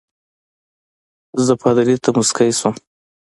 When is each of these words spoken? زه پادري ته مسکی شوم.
زه 1.45 1.53
پادري 1.61 1.95
ته 2.03 2.09
مسکی 2.17 2.51
شوم. 2.59 2.75